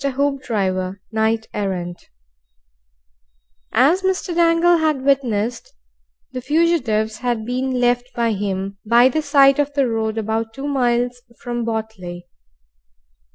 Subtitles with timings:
[0.03, 2.09] HOOPDRIVER, KNIGHT ERRANT
[3.71, 4.33] As Mr.
[4.33, 5.75] Dangle bad witnessed,
[6.31, 10.65] the fugitives had been left by him by the side of the road about two
[10.67, 12.25] miles from Botley.